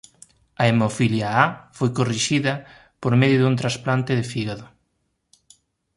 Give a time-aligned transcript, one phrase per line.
[0.61, 1.45] A hemofilia A
[1.77, 2.53] foi corrixida
[3.01, 4.65] por medio dun transplante de fígado.